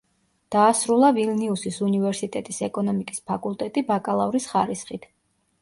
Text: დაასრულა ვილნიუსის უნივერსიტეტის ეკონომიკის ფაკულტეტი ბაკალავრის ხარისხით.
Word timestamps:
დაასრულა 0.53 1.11
ვილნიუსის 1.17 1.77
უნივერსიტეტის 1.87 2.63
ეკონომიკის 2.71 3.23
ფაკულტეტი 3.33 3.85
ბაკალავრის 3.93 4.53
ხარისხით. 4.55 5.11